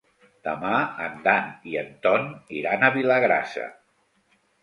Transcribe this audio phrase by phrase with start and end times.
[0.45, 0.77] Demà
[1.07, 2.25] en Dan i en Ton
[2.61, 3.67] iran a Vilagrassa.